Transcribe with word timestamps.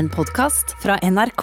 En 0.00 0.06
podkast 0.08 0.70
fra 0.80 0.94
NRK. 1.04 1.42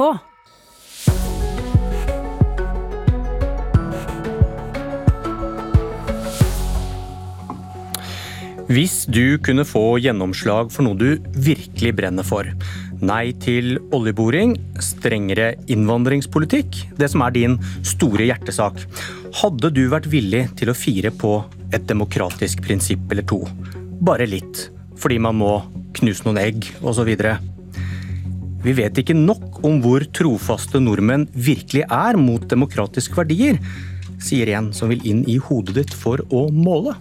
Hvis 8.65 9.03
du 9.13 9.37
kunne 9.45 9.61
få 9.61 9.99
gjennomslag 10.01 10.71
for 10.73 10.87
noe 10.87 10.97
du 10.97 11.35
virkelig 11.35 11.91
brenner 11.99 12.25
for, 12.25 12.49
nei 12.97 13.35
til 13.43 13.77
oljeboring, 13.93 14.55
strengere 14.81 15.51
innvandringspolitikk, 15.69 16.79
det 16.97 17.11
som 17.13 17.27
er 17.27 17.35
din 17.35 17.59
store 17.85 18.25
hjertesak, 18.31 18.79
hadde 19.43 19.69
du 19.75 19.83
vært 19.91 20.09
villig 20.09 20.47
til 20.57 20.73
å 20.73 20.75
fire 20.79 21.13
på 21.13 21.35
et 21.69 21.85
demokratisk 21.85 22.65
prinsipp 22.65 23.05
eller 23.13 23.29
to? 23.29 23.43
Bare 24.01 24.25
litt, 24.25 24.71
fordi 24.97 25.21
man 25.21 25.37
må 25.43 25.59
knuse 26.01 26.25
noen 26.25 26.41
egg 26.41 26.71
osv. 26.81 27.13
Vi 28.67 28.73
vet 28.75 28.97
ikke 28.99 29.15
nok 29.15 29.61
om 29.63 29.77
hvor 29.79 30.03
trofaste 30.11 30.81
nordmenn 30.83 31.23
virkelig 31.31 31.85
er 31.87 32.17
mot 32.19 32.43
demokratiske 32.51 33.15
verdier, 33.15 33.61
sier 34.19 34.49
en 34.57 34.73
som 34.75 34.91
vil 34.91 35.05
inn 35.07 35.21
i 35.23 35.37
hodet 35.39 35.77
ditt 35.77 35.93
for 35.95 36.19
å 36.35 36.49
måle. 36.51 36.97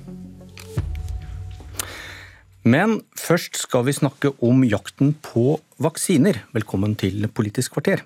Men 2.63 3.01
først 3.19 3.59
skal 3.65 3.83
vi 3.89 3.97
snakke 3.99 4.31
om 4.47 4.63
jakten 4.63 5.11
på 5.27 5.57
vaksiner. 5.83 6.39
Velkommen 6.55 6.95
til 7.03 7.27
Politisk 7.35 7.75
kvarter. 7.75 8.05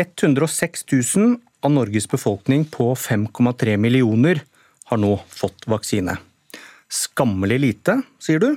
106 0.00 0.86
000 0.94 1.36
av 1.60 1.76
Norges 1.76 2.08
befolkning 2.08 2.64
på 2.72 2.88
5,3 2.96 3.76
millioner 3.76 4.40
har 4.88 5.02
nå 5.04 5.18
fått 5.28 5.68
vaksine. 5.68 6.16
Skammelig 6.88 7.60
lite, 7.68 8.00
sier 8.16 8.40
du? 8.40 8.50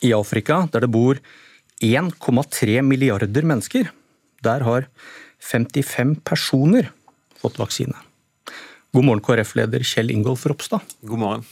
I 0.00 0.16
Afrika, 0.16 0.62
der 0.72 0.88
det 0.88 0.92
bor 0.96 1.20
1,3 1.80 2.80
milliarder 2.84 3.46
mennesker, 3.46 3.90
der 4.44 4.64
har 4.66 4.86
55 5.40 6.16
personer 6.24 6.90
fått 7.40 7.58
vaksine. 7.60 7.96
God 8.92 9.06
morgen, 9.06 9.22
KrF-leder 9.24 9.84
Kjell 9.86 10.10
Ingolf 10.12 10.44
Ropstad. 10.50 10.82
God 11.06 11.22
morgen. 11.22 11.44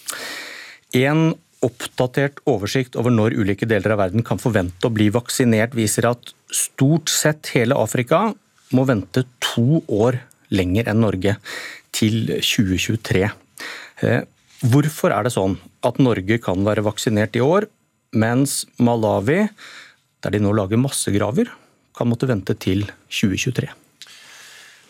En 0.97 1.33
oppdatert 1.65 2.41
oversikt 2.47 2.97
over 2.98 3.12
når 3.15 3.37
ulike 3.39 3.67
deler 3.69 3.95
av 3.95 4.03
verden 4.03 4.25
kan 4.27 4.41
forvente 4.43 4.87
å 4.87 4.95
bli 4.95 5.09
vaksinert, 5.15 5.75
viser 5.75 6.11
at 6.11 6.33
stort 6.55 7.11
sett 7.11 7.51
hele 7.55 7.79
Afrika 7.79 8.29
må 8.75 8.85
vente 8.89 9.25
to 9.42 9.81
år 9.87 10.20
lenger 10.55 10.91
enn 10.91 11.03
Norge, 11.03 11.37
til 11.92 12.29
2023. 12.45 13.25
Eh, 14.05 14.20
hvorfor 14.70 15.13
er 15.15 15.27
det 15.27 15.33
sånn 15.35 15.57
at 15.87 15.98
Norge 16.03 16.39
kan 16.42 16.63
være 16.67 16.85
vaksinert 16.87 17.37
i 17.37 17.42
år, 17.42 17.67
mens 18.13 18.63
Malawi, 18.79 19.48
der 20.24 20.34
de 20.34 20.41
nå 20.42 20.55
lager 20.56 20.80
massegraver, 20.80 21.50
kan 21.98 22.08
måtte 22.11 22.28
vente 22.30 22.55
til 22.58 22.86
2023? 23.11 23.69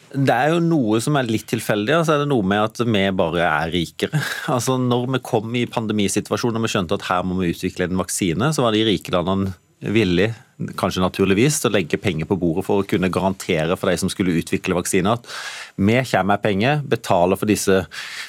Det 0.09 0.33
er 0.33 0.55
jo 0.55 0.61
noe 0.65 1.03
som 1.05 1.19
er 1.21 1.29
litt 1.29 1.45
tilfeldig, 1.51 1.99
og 1.99 2.05
så 2.09 2.15
er 2.15 2.23
det 2.23 2.31
noe 2.31 2.45
med 2.49 2.63
at 2.65 2.81
vi 2.81 3.03
bare 3.13 3.45
er 3.45 3.73
rikere. 3.75 4.21
Altså 4.55 4.79
Når 4.81 5.09
vi 5.15 5.21
kom 5.25 5.57
i 5.59 5.67
pandemisituasjonen 5.69 6.61
og 6.61 6.65
vi 6.65 6.73
skjønte 6.73 6.97
at 6.97 7.09
her 7.11 7.27
må 7.29 7.37
vi 7.43 7.53
utvikle 7.53 7.89
en 7.89 8.01
vaksine, 8.01 8.53
så 8.57 8.65
var 8.65 8.77
de 8.77 8.87
rike 8.89 9.13
landene 9.13 9.53
villige, 9.81 10.35
kanskje 10.79 11.03
naturligvis, 11.05 11.61
til 11.63 11.71
å 11.71 11.75
legge 11.77 12.01
penger 12.03 12.27
på 12.27 12.39
bordet 12.41 12.65
for 12.67 12.83
å 12.83 12.87
kunne 12.89 13.11
garantere 13.15 13.77
for 13.79 13.91
de 13.91 14.01
som 14.01 14.11
skulle 14.11 14.35
utvikle 14.41 14.75
vaksiner, 14.75 15.19
at 15.19 15.29
vi 15.79 15.99
kommer 16.11 16.33
med 16.33 16.43
penger, 16.43 16.81
betaler 16.83 17.39
for 17.39 17.51
disse 17.51 17.85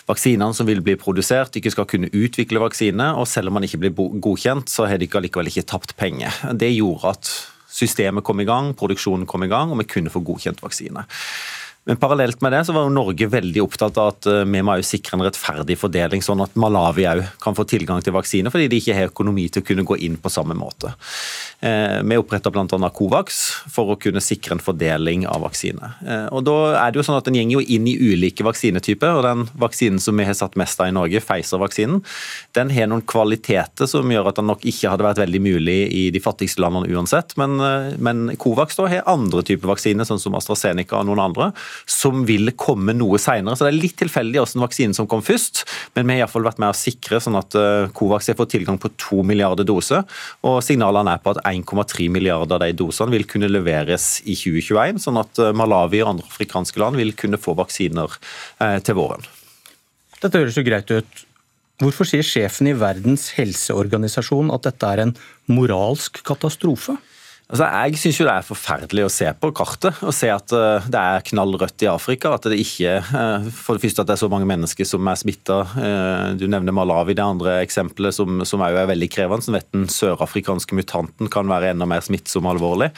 vaksinene 0.09 0.53
som 0.53 0.69
vil 0.69 0.83
bli 0.85 0.97
produsert, 0.99 1.57
ikke 1.57 1.73
skal 1.73 1.89
kunne 1.89 2.11
utvikle 2.13 2.61
vaksine, 2.61 3.13
og 3.17 3.27
selv 3.29 3.49
om 3.49 3.57
man 3.57 3.65
ikke 3.65 3.81
blir 3.81 3.95
godkjent, 3.97 4.69
så 4.69 4.85
har 4.89 5.01
de 5.01 5.09
allikevel 5.09 5.49
ikke 5.49 5.65
tapt 5.73 5.95
penger. 5.97 6.37
Det 6.53 6.69
gjorde 6.75 7.15
at 7.15 7.33
systemet 7.69 8.25
kom 8.25 8.41
i 8.41 8.47
gang, 8.49 8.73
produksjonen 8.77 9.27
kom 9.29 9.45
i 9.45 9.49
gang, 9.49 9.73
og 9.73 9.81
vi 9.81 9.89
kunne 9.89 10.13
få 10.13 10.21
godkjent 10.25 10.61
vaksine. 10.61 11.05
Men 11.89 11.97
parallelt 11.97 12.41
med 12.41 12.51
det 12.53 12.65
så 12.67 12.73
var 12.75 12.83
jo 12.85 12.93
Norge 12.93 13.25
veldig 13.33 13.63
opptatt 13.63 13.95
av 13.97 14.11
at 14.11 14.27
eh, 14.29 14.43
vi 14.45 14.59
må 14.61 14.75
jo 14.77 14.85
sikre 14.85 15.17
en 15.17 15.23
rettferdig 15.25 15.73
fordeling, 15.81 16.21
sånn 16.21 16.43
at 16.43 16.53
Malawi 16.61 17.07
òg 17.09 17.23
kan 17.41 17.55
få 17.57 17.65
tilgang 17.65 18.03
til 18.05 18.13
vaksine, 18.13 18.51
fordi 18.53 18.67
de 18.69 18.77
ikke 18.77 18.93
har 18.93 19.09
økonomi 19.09 19.47
til 19.49 19.63
å 19.63 19.65
kunne 19.65 19.85
gå 19.89 19.97
inn 20.05 20.19
på 20.21 20.29
samme 20.29 20.53
måte. 20.53 20.91
Eh, 21.65 21.97
vi 22.05 22.19
oppretta 22.21 22.51
bl.a. 22.53 22.91
Covax 22.93 23.39
for 23.73 23.95
å 23.95 23.97
kunne 23.97 24.21
sikre 24.21 24.53
en 24.53 24.61
fordeling 24.61 25.25
av 25.25 25.41
vaksine. 25.47 25.89
Eh, 26.05 26.27
og 26.29 26.45
da 26.45 26.59
er 26.83 26.93
det 26.93 27.01
jo 27.01 27.07
sånn 27.07 27.17
at 27.17 27.25
Den 27.29 27.49
jo 27.49 27.61
inn 27.61 27.85
i 27.89 27.95
ulike 27.97 28.45
vaksinetyper. 28.45 29.17
og 29.17 29.25
Den 29.25 29.43
vaksinen 29.57 29.99
som 30.01 30.17
vi 30.17 30.29
har 30.29 30.37
satt 30.37 30.57
mest 30.61 30.79
av 30.81 30.91
i 30.91 30.93
Norge, 30.93 31.21
Pfizer-vaksinen, 31.25 32.03
den 32.57 32.73
har 32.73 32.89
noen 32.89 33.01
kvaliteter 33.01 33.89
som 33.89 34.13
gjør 34.13 34.29
at 34.29 34.37
den 34.37 34.49
nok 34.49 34.61
ikke 34.61 34.93
hadde 34.93 35.05
vært 35.05 35.23
veldig 35.23 35.41
mulig 35.41 35.79
i 35.89 36.05
de 36.13 36.21
fattigste 36.21 36.61
landene 36.61 36.89
uansett. 36.93 37.33
Men, 37.41 37.57
men 37.97 38.37
Covax 38.41 38.77
da 38.77 38.87
har 38.93 39.09
andre 39.09 39.41
typer 39.45 39.73
vaksiner, 39.73 40.05
sånn 40.05 40.21
som 40.21 40.37
AstraZeneca 40.37 41.01
og 41.01 41.09
noen 41.09 41.25
andre 41.29 41.51
som 41.85 42.25
vil 42.27 42.51
komme 42.59 42.95
noe 42.97 43.19
seinere. 43.21 43.57
Så 43.57 43.67
det 43.67 43.73
er 43.73 43.79
litt 43.79 43.97
tilfeldig 43.99 44.41
hvilken 44.41 44.65
vaksine 44.65 44.97
som 44.97 45.07
kom 45.09 45.23
først, 45.25 45.63
men 45.95 46.07
vi 46.07 46.17
har 46.17 46.25
iallfall 46.25 46.47
vært 46.47 46.61
med 46.61 46.73
å 46.73 46.77
sikre 46.77 47.21
sånn 47.23 47.37
at 47.39 47.57
eh, 47.59 47.89
Covax 47.95 48.31
har 48.31 48.39
fått 48.39 48.53
tilgang 48.55 48.79
på 48.81 48.91
to 48.99 49.23
milliarder 49.27 49.67
doser. 49.67 50.05
Og 50.47 50.59
signalene 50.65 51.15
er 51.15 51.23
på 51.23 51.33
at 51.35 51.43
1,3 51.45 52.09
milliarder 52.13 52.59
av 52.59 52.65
de 52.65 52.75
dosene 52.77 53.13
vil 53.15 53.27
kunne 53.29 53.51
leveres 53.51 54.19
i 54.25 54.37
2021, 54.39 55.01
sånn 55.05 55.21
at 55.21 55.41
eh, 55.41 55.55
Malawi 55.55 56.03
og 56.03 56.13
andre 56.15 56.29
afrikanske 56.29 56.81
land 56.81 56.99
vil 56.99 57.15
kunne 57.17 57.41
få 57.41 57.55
vaksiner 57.59 58.19
eh, 58.63 58.77
til 58.85 58.99
våren. 58.99 59.25
Dette 60.19 60.39
høres 60.41 60.57
jo 60.59 60.65
greit 60.67 60.89
ut. 60.91 61.25
Hvorfor 61.79 62.07
sier 62.07 62.25
sjefen 62.27 62.67
i 62.67 62.75
Verdens 62.75 63.29
helseorganisasjon 63.37 64.51
at 64.51 64.65
dette 64.67 64.87
er 64.89 65.05
en 65.05 65.13
moralsk 65.47 66.19
katastrofe? 66.27 66.97
Altså, 67.49 67.65
jeg 67.65 67.97
syns 67.97 68.17
jo 68.19 68.25
det 68.27 68.33
er 68.35 68.45
forferdelig 68.45 69.03
å 69.07 69.09
se 69.09 69.29
på 69.41 69.49
kartet 69.57 70.03
og 70.05 70.13
se 70.13 70.27
at 70.29 70.53
uh, 70.53 70.85
det 70.85 70.99
er 71.01 71.23
knall 71.31 71.55
rødt 71.57 71.81
i 71.81 71.87
Afrika. 71.89 72.35
At 72.37 72.45
det 72.45 72.59
ikke 72.61 72.99
uh, 73.01 73.47
For 73.49 73.73
det 73.73 73.87
første 73.87 74.03
at 74.03 74.11
det 74.11 74.13
er 74.13 74.21
så 74.21 74.29
mange 74.29 74.45
mennesker 74.49 74.85
som 74.85 75.09
er 75.09 75.17
smitta. 75.17 75.57
Uh, 75.73 75.79
eh, 75.81 76.25
du 76.37 76.45
nevner 76.45 76.75
Malawi, 76.77 77.15
det 77.17 77.25
andre 77.25 77.55
eksempelet 77.63 78.13
som, 78.13 78.43
som 78.45 78.61
er 78.61 78.77
veldig 78.91 79.09
krevende. 79.09 79.47
Som 79.47 79.57
vet 79.57 79.65
den 79.73 79.87
sørafrikanske 79.89 80.77
mutanten 80.77 81.31
kan 81.33 81.49
være 81.49 81.71
enda 81.73 81.87
mer 81.89 82.05
smittsom 82.05 82.45
og 82.45 82.53
alvorlig. 82.53 82.91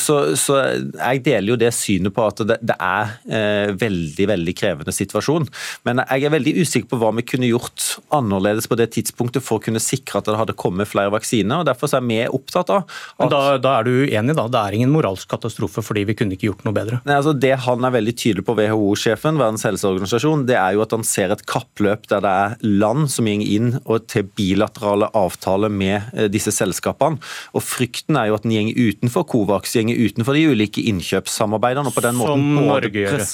Så, 0.00 0.16
så, 0.38 0.56
jeg 0.96 1.22
deler 1.26 1.52
jo 1.52 1.58
det 1.60 1.70
synet 1.76 2.14
på 2.14 2.24
at 2.26 2.40
det, 2.46 2.56
det 2.66 2.74
er 2.82 3.74
veldig, 3.78 4.26
veldig 4.30 4.54
krevende 4.58 4.94
situasjon. 4.94 5.46
Men 5.86 6.02
jeg 6.02 6.26
er 6.26 6.34
veldig 6.34 6.54
usikker 6.58 6.90
på 6.90 6.98
hva 7.00 7.12
vi 7.18 7.26
kunne 7.26 7.50
gjort 7.50 7.86
annerledes 8.14 8.68
på 8.70 8.78
det 8.80 8.90
tidspunktet 8.96 9.44
for 9.44 9.60
å 9.60 9.64
kunne 9.64 9.82
sikre 9.82 10.20
at 10.20 10.30
det 10.30 10.38
hadde 10.40 10.58
kommet 10.58 10.90
flere 10.90 11.12
vaksiner. 11.14 11.62
og 11.62 11.68
Derfor 11.68 11.92
er 11.94 12.06
vi 12.08 12.20
opptatt 12.26 12.72
av 12.74 12.84
at 13.22 13.43
da, 13.62 13.78
er 13.78 13.86
du 13.86 13.92
uenig, 14.04 14.34
da? 14.36 14.46
Det 14.50 14.60
er 14.60 14.76
ingen 14.78 14.92
moralsk 14.92 15.28
katastrofe 15.30 15.82
fordi 15.84 16.04
vi 16.08 16.16
kunne 16.18 16.36
ikke 16.36 16.48
gjort 16.50 16.64
noe 16.66 16.76
bedre? 16.76 17.00
Nei, 17.06 17.18
altså 17.18 17.34
Det 17.36 17.52
han 17.64 17.86
er 17.86 17.94
veldig 17.94 18.14
tydelig 18.16 18.46
på, 18.46 18.56
WHO-sjefen, 18.58 19.40
Verdens 19.40 19.64
helseorganisasjon, 19.66 20.46
det 20.48 20.58
er 20.60 20.76
jo 20.76 20.84
at 20.84 20.94
han 20.96 21.06
ser 21.06 21.34
et 21.34 21.44
kappløp 21.50 22.08
der 22.10 22.24
det 22.24 22.32
er 22.32 22.56
land 22.64 23.10
som 23.12 23.28
går 23.28 23.44
inn 23.44 23.72
og 23.82 24.06
til 24.10 24.26
bilaterale 24.36 25.10
avtaler 25.16 25.72
med 25.72 26.14
eh, 26.14 26.28
disse 26.32 26.52
selskapene. 26.54 27.20
Og 27.54 27.64
Frykten 27.64 28.18
er 28.20 28.30
jo 28.30 28.38
at 28.38 28.46
den 28.46 28.70
går 28.70 28.94
utenfor 28.94 29.26
Covax, 29.30 29.74
går 29.76 29.92
utenfor 30.08 30.36
de 30.36 30.46
ulike 30.52 30.84
innkjøpssamarbeidene. 30.90 31.90
og 31.90 31.96
på 31.96 32.04
den 32.04 32.18
måten 32.18 32.44
Som 32.44 32.66
Norge 32.68 33.04
gjør? 33.04 33.24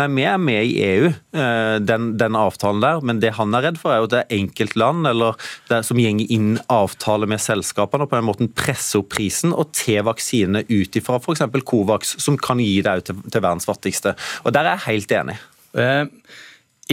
Nei, 0.00 0.08
vi 0.18 0.26
er 0.28 0.40
med 0.42 0.60
i 0.64 0.76
EU, 0.88 1.10
eh, 1.10 1.76
den, 1.80 2.12
den, 2.20 2.38
avtalen 2.38 2.82
der. 2.84 3.02
Men 3.04 3.22
det 3.22 3.34
han 3.38 3.54
er 3.54 3.68
redd 3.68 3.80
for, 3.80 3.94
er 3.94 4.02
jo 4.02 4.10
at 4.10 4.14
det 4.14 4.22
er 4.24 4.38
enkeltland 4.40 5.08
eller 5.08 5.38
det, 5.70 5.84
som 5.86 6.00
går 6.00 6.24
inn 6.34 6.58
avtaler 6.72 7.30
med 7.30 7.42
selskapene 7.42 8.04
og 8.04 8.10
på 8.10 8.18
den 8.18 8.26
måten 8.26 8.50
presser 8.52 9.00
opp 9.00 9.12
prisen 9.14 9.53
og 9.58 9.72
til 9.76 10.02
vaksinene 10.06 10.64
ut 10.68 10.98
ifra 10.98 11.20
f.eks. 11.20 11.44
Covax, 11.66 12.16
som 12.22 12.38
kan 12.40 12.62
gi 12.62 12.78
det 12.84 12.96
til, 13.08 13.20
til 13.28 13.44
verdens 13.44 13.68
fattigste. 13.68 14.14
Og 14.44 14.54
Der 14.54 14.66
er 14.66 14.76
jeg 14.76 14.88
helt 14.88 15.14
enig. 15.20 15.38
Eh, 15.74 16.04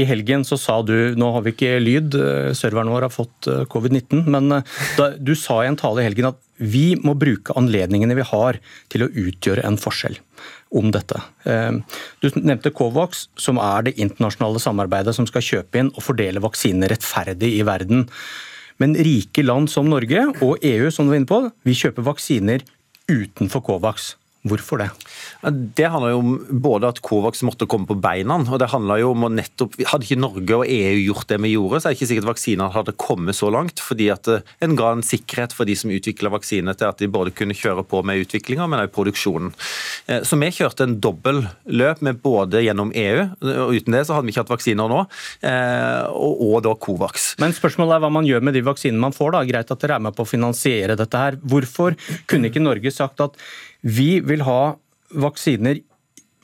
I 0.01 0.05
helgen 0.07 0.45
så 0.47 0.55
sa 0.59 0.77
du 0.87 1.13
Nå 1.19 1.27
har 1.35 1.43
vi 1.45 1.51
ikke 1.53 1.75
lyd, 1.81 2.15
eh, 2.15 2.51
serveren 2.57 2.91
vår 2.93 3.07
har 3.07 3.13
fått 3.13 3.49
eh, 3.51 3.65
covid-19. 3.71 4.23
Men 4.31 4.61
da, 4.97 5.11
du 5.17 5.33
sa 5.37 5.61
i 5.61 5.69
en 5.69 5.79
tale 5.79 6.03
i 6.03 6.07
helgen 6.07 6.31
at 6.31 6.41
vi 6.61 6.93
må 7.01 7.15
bruke 7.17 7.55
anledningene 7.57 8.17
vi 8.17 8.27
har 8.31 8.59
til 8.93 9.05
å 9.05 9.09
utgjøre 9.09 9.65
en 9.65 9.79
forskjell 9.81 10.19
om 10.77 10.87
dette. 10.93 11.17
Du 11.43 12.27
nevnte 12.37 12.71
Covax, 12.71 13.25
som 13.35 13.57
er 13.59 13.87
det 13.87 13.95
internasjonale 13.99 14.61
samarbeidet 14.61 15.11
som 15.17 15.25
skal 15.27 15.43
kjøpe 15.43 15.81
inn 15.81 15.89
og 15.89 16.05
fordele 16.05 16.39
vaksiner 16.39 16.93
rettferdig 16.93 17.49
i 17.57 17.65
verden. 17.67 18.05
Men 18.81 18.95
rike 18.97 19.43
land 19.45 19.69
som 19.69 19.89
Norge 19.91 20.23
og 20.41 20.63
EU 20.65 20.89
som 20.89 21.05
du 21.05 21.13
var 21.13 21.21
inne 21.21 21.29
på, 21.29 21.43
vi 21.67 21.77
kjøper 21.77 22.07
vaksiner 22.07 22.65
utenfor 23.11 23.61
Covax. 23.67 24.15
Hvorfor 24.41 24.81
det? 24.81 24.87
Det 25.77 25.85
handler 25.93 26.15
jo 26.15 26.21
om 26.23 26.31
både 26.63 26.89
at 26.89 26.99
Covax 27.05 27.43
måtte 27.45 27.67
komme 27.69 27.85
på 27.85 27.97
beina, 28.01 28.39
og 28.41 28.57
det 28.57 28.71
jo 28.71 29.11
om 29.13 29.27
å 29.27 29.29
nettopp 29.29 29.75
Hadde 29.91 30.07
ikke 30.07 30.17
Norge 30.17 30.57
og 30.57 30.65
EU 30.65 30.97
gjort 31.03 31.29
det 31.29 31.37
vi 31.43 31.51
gjorde, 31.53 31.77
så 31.81 31.89
er 31.89 31.93
det 31.93 31.99
ikke 31.99 32.09
sikkert 32.09 32.29
vaksinene 32.31 32.73
hadde 32.73 32.95
kommet 32.97 33.37
så 33.37 33.51
langt. 33.53 33.81
Fordi 33.83 34.09
at 34.13 34.29
eh, 34.31 34.47
en 34.65 34.73
ga 34.79 34.91
en 34.95 35.05
sikkerhet 35.05 35.53
for 35.53 35.69
de 35.69 35.75
som 35.77 35.93
utvikla 35.93 36.31
vaksiner, 36.33 36.77
til 36.77 36.89
at 36.89 37.01
de 37.01 37.09
både 37.11 37.33
kunne 37.37 37.57
kjøre 37.57 37.85
på 37.85 38.01
med 38.07 38.23
utviklinga, 38.23 38.65
men 38.69 38.81
også 38.81 38.95
produksjonen. 38.97 39.53
Eh, 40.09 40.25
så 40.25 40.39
vi 40.41 40.51
kjørte 40.57 40.87
en 40.87 40.97
dobbel 41.03 41.43
løp 41.69 42.01
med 42.05 42.21
både 42.25 42.63
gjennom 42.65 42.93
EU, 42.97 43.25
og 43.51 43.77
uten 43.77 43.97
det 43.97 44.05
så 44.07 44.17
hadde 44.17 44.29
vi 44.29 44.33
ikke 44.33 44.45
hatt 44.45 44.53
vaksiner 44.55 44.91
nå, 44.91 45.01
eh, 45.47 46.05
og, 46.09 46.45
og 46.49 46.61
da 46.65 46.75
Covax. 46.81 47.33
Men 47.41 47.53
spørsmålet 47.57 47.99
er 47.99 48.05
hva 48.05 48.13
man 48.13 48.29
gjør 48.29 48.45
med 48.47 48.57
de 48.57 48.65
vaksinene 48.65 49.05
man 49.05 49.17
får. 49.17 49.35
da. 49.37 49.45
Greit 49.51 49.73
at 49.73 49.85
dere 49.85 49.99
er 49.99 50.07
med 50.09 50.17
på 50.17 50.25
å 50.25 50.29
finansiere 50.29 50.97
dette 50.97 51.25
her. 51.25 51.37
Hvorfor 51.41 51.97
kunne 52.29 52.49
ikke 52.49 52.63
Norge 52.63 52.93
sagt 52.93 53.21
at 53.21 53.37
vi 53.81 54.19
vil 54.25 54.43
ha 54.45 54.75
vaksiner 55.11 55.81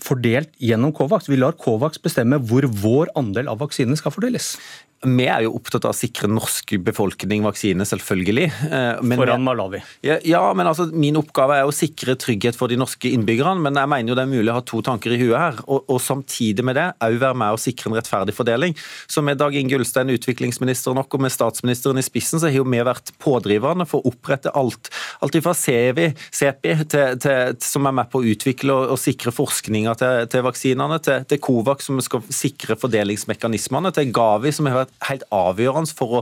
fordelt 0.04 0.52
gjennom 0.62 0.94
Covax. 0.94 1.30
Vi 1.30 1.40
lar 1.40 1.58
Covax 1.58 2.02
bestemme 2.02 2.40
hvor 2.50 2.68
vår 2.84 3.12
andel 3.18 3.50
av 3.50 3.62
vaksinene 3.64 3.98
skal 3.98 4.14
fordeles. 4.14 4.56
Vi 5.06 5.28
er 5.30 5.44
jo 5.46 5.52
opptatt 5.54 5.86
av 5.86 5.94
å 5.94 5.98
sikre 5.98 6.26
norsk 6.32 6.72
befolkning 6.82 7.44
vaksine, 7.46 7.86
selvfølgelig. 7.86 8.48
Eh, 8.66 9.02
men 9.06 9.20
Foran 9.20 9.44
Malawi. 9.46 9.82
Ja, 10.02 10.16
ja, 10.26 10.42
men 10.58 10.66
altså, 10.66 10.88
Min 10.90 11.20
oppgave 11.20 11.60
er 11.60 11.70
å 11.70 11.76
sikre 11.76 12.16
trygghet 12.18 12.58
for 12.58 12.72
de 12.72 12.80
norske 12.82 13.12
innbyggerne. 13.14 13.62
Men 13.62 13.78
jeg 13.78 13.92
mener 13.92 14.12
jo 14.12 14.18
det 14.18 14.26
er 14.26 14.32
mulig 14.32 14.50
å 14.50 14.58
ha 14.58 14.64
to 14.66 14.82
tanker 14.86 15.14
i 15.14 15.20
huet 15.22 15.38
her. 15.38 15.60
Og, 15.68 15.86
og 15.86 16.02
samtidig 16.02 16.66
med 16.66 16.80
det 16.80 16.88
òg 17.06 17.20
være 17.22 17.38
med 17.38 17.54
å 17.54 17.62
sikre 17.62 17.92
en 17.92 17.98
rettferdig 18.00 18.34
fordeling. 18.38 18.74
Så 19.06 19.22
med 19.22 19.38
Dag 19.38 19.54
Inge 19.60 19.78
Ulstein, 19.78 20.10
utviklingsminister 20.16 20.98
nok, 20.98 21.14
og 21.14 21.26
med 21.28 21.36
statsministeren 21.36 22.02
i 22.02 22.06
spissen, 22.06 22.42
så 22.42 22.50
har 22.50 22.58
jo 22.58 22.66
vi 22.66 22.82
vært 22.82 23.14
pådriverne 23.22 23.86
for 23.90 24.02
å 24.02 24.14
opprette 24.14 24.54
alt. 24.58 24.90
Alt 25.22 25.38
fra 25.46 25.54
CEVI, 25.58 26.10
CEPI, 26.34 26.76
til, 26.90 27.22
til, 27.22 27.54
som 27.62 27.86
er 27.86 27.98
med 28.02 28.10
på 28.10 28.24
å 28.24 28.28
utvikle 28.34 28.74
og, 28.74 28.96
og 28.96 29.02
sikre 29.02 29.34
forskninga 29.36 29.94
til, 30.02 30.26
til, 30.34 30.46
vaksinene, 30.48 31.00
til, 31.06 31.30
til 31.30 31.42
COVAX, 31.44 31.92
som 31.92 32.02
skal 32.02 32.26
sikre 32.34 32.80
fordelingsmekanismene, 32.82 33.94
til 33.94 34.12
Gavi, 34.16 34.56
som 34.56 34.70
har 34.70 34.82
vært 34.82 34.87
helt 35.08 35.26
avgjørende 35.34 35.94
for 35.98 36.20
å 36.20 36.22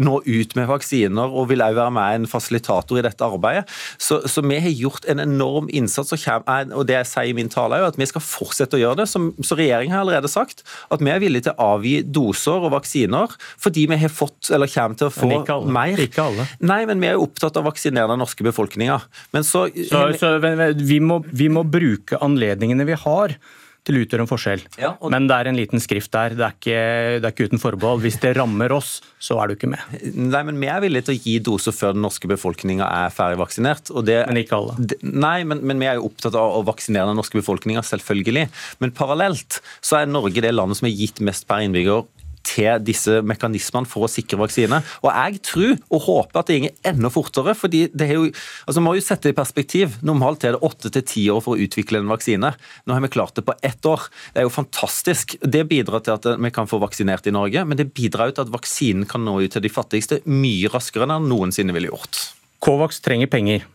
nå 0.00 0.20
ut 0.24 0.56
med 0.58 0.68
vaksiner, 0.70 1.32
og 1.32 1.50
vil 1.50 1.64
også 1.64 1.78
være 1.80 1.94
med 1.96 2.20
en 2.20 2.28
fasilitator 2.30 3.00
i 3.00 3.04
dette 3.06 3.26
arbeidet. 3.26 3.66
Så, 3.98 4.20
så 4.30 4.44
vi 4.46 4.60
har 4.62 4.74
gjort 4.74 5.08
en 5.10 5.22
enorm 5.22 5.70
innsats, 5.72 6.14
og, 6.14 6.22
kommer, 6.22 6.70
og 6.76 6.86
det 6.88 6.98
jeg 7.00 7.10
sier 7.10 7.32
i 7.32 7.36
min 7.36 7.50
tale 7.52 7.80
er 7.80 7.88
at 7.88 7.98
vi 8.00 8.08
skal 8.08 8.24
fortsette 8.24 8.78
å 8.78 8.82
gjøre 8.82 9.02
det. 9.02 9.08
Som, 9.10 9.32
så 9.44 9.58
regjeringen 9.58 9.96
har 9.96 10.04
allerede 10.04 10.30
sagt 10.32 10.64
at 10.92 11.02
vi 11.02 11.12
er 11.12 11.22
villige 11.22 11.48
til 11.48 11.56
å 11.56 11.72
avgi 11.76 11.98
doser 12.04 12.66
og 12.66 12.74
vaksiner 12.76 13.34
fordi 13.62 13.86
vi 13.90 14.00
har 14.00 14.12
fått, 14.12 14.50
eller 14.54 14.70
kommer 14.70 14.98
til 14.98 15.10
å 15.10 15.14
få 15.14 15.30
ikke 15.40 15.58
alle. 15.58 15.76
mer. 15.78 16.02
Ikke 16.06 16.26
alle. 16.30 16.48
Nei, 16.64 16.80
men 16.88 17.02
vi 17.02 17.10
er 17.10 17.18
jo 17.18 17.26
opptatt 17.26 17.58
av 17.58 17.66
å 17.66 17.70
vaksinere 17.70 18.10
den 18.12 18.22
norske 18.22 18.46
befolkninga. 18.46 19.00
Så, 19.42 19.66
så, 19.88 20.02
så 20.18 20.36
vi, 20.40 21.00
må, 21.02 21.20
vi 21.30 21.50
må 21.52 21.64
bruke 21.66 22.20
anledningene 22.24 22.86
vi 22.88 22.98
har 23.06 23.36
til 23.86 23.98
å 23.98 24.02
utgjøre 24.02 24.24
en 24.24 24.30
forskjell. 24.30 24.64
Ja, 24.80 24.92
og... 24.98 25.10
Men 25.14 25.28
det 25.30 25.36
er 25.38 25.50
en 25.50 25.58
liten 25.58 25.82
skrift 25.82 26.12
der. 26.14 26.34
Det 26.36 26.44
er, 26.46 26.56
ikke, 26.56 26.80
det 27.22 27.28
er 27.28 27.34
ikke 27.34 27.48
uten 27.50 27.62
forbehold. 27.62 28.02
Hvis 28.04 28.18
det 28.22 28.34
rammer 28.38 28.74
oss, 28.74 28.98
så 29.22 29.38
er 29.40 29.48
du 29.48 29.56
ikke 29.56 29.70
med. 29.70 29.94
Nei, 30.16 30.42
men 30.48 30.58
Vi 30.62 30.70
er 30.72 30.82
villige 30.82 31.08
til 31.08 31.16
å 31.16 31.22
gi 31.22 31.36
doser 31.46 31.76
før 31.76 31.94
den 31.96 32.04
norske 32.04 32.30
befolkninga 32.30 32.88
er 33.04 33.14
ferdig 33.14 33.40
vaksinert. 33.40 33.92
Det, 34.06 34.18
men 34.28 34.42
ikke 34.42 34.58
alle. 34.58 34.76
Det, 34.78 35.00
nei, 35.06 35.38
men, 35.48 35.62
men, 35.62 35.80
vi 35.82 35.90
er 35.90 36.00
jo 36.00 36.10
opptatt 36.10 36.36
av 36.38 36.58
å 36.58 36.64
vaksinere 36.66 37.12
den 37.12 37.20
norske 37.20 37.38
befolkninga, 37.38 37.84
selvfølgelig. 37.86 38.48
Men 38.82 38.94
parallelt 38.96 39.60
så 39.84 40.00
er 40.00 40.10
Norge 40.10 40.42
det 40.42 40.54
landet 40.54 40.80
som 40.80 40.90
har 40.90 40.96
gitt 40.96 41.22
mest 41.24 41.46
per 41.48 41.64
innbygger 41.66 42.04
til 42.46 42.82
disse 42.86 43.20
mekanismene 43.26 43.88
for 43.88 44.06
å 44.06 44.10
sikre 44.10 44.38
vaksine. 44.40 44.80
Og 45.02 45.10
jeg 45.10 45.40
tror 45.46 45.74
og 45.90 46.04
håper 46.06 46.40
at 46.40 46.50
det 46.50 46.60
går 46.64 46.92
enda 46.92 47.10
fortere. 47.12 47.54
fordi 47.54 47.86
det 47.92 48.08
er 48.08 48.14
jo, 48.14 48.30
altså 48.66 48.82
må 48.84 48.94
jo 48.96 49.04
sette 49.04 49.28
det 49.28 49.34
i 49.34 49.40
perspektiv. 49.40 49.98
Normalt 50.06 50.44
er 50.44 50.56
det 50.56 50.62
åtte 50.66 50.92
til 50.92 51.02
ti 51.02 51.26
år 51.32 51.42
for 51.44 51.56
å 51.56 51.66
utvikle 51.66 52.00
en 52.02 52.12
vaksine. 52.12 52.52
Nå 52.86 52.94
har 52.94 53.04
vi 53.04 53.12
klart 53.12 53.34
det 53.36 53.46
på 53.46 53.56
ett 53.62 53.86
år. 53.86 54.08
Det 54.32 54.42
er 54.42 54.48
jo 54.48 54.54
fantastisk. 54.54 55.36
Det 55.42 55.66
bidrar 55.68 56.04
til 56.06 56.16
at 56.16 56.30
vi 56.38 56.52
kan 56.54 56.70
få 56.70 56.80
vaksinert 56.82 57.26
i 57.26 57.34
Norge, 57.34 57.64
men 57.66 57.78
det 57.78 57.92
bidrar 57.96 58.30
jo 58.30 58.38
til 58.38 58.46
at 58.46 58.54
vaksinen 58.54 59.06
kan 59.10 59.24
nå 59.26 59.40
ut 59.42 59.52
til 59.52 59.64
de 59.64 59.72
fattigste 59.72 60.22
mye 60.26 60.70
raskere 60.72 61.06
enn 61.06 61.16
den 61.16 61.30
noensinne 61.32 61.74
ville 61.76 61.90
gjort. 61.90 62.30
Covax 62.62 63.00
trenger 63.04 63.30
penger. 63.30 63.66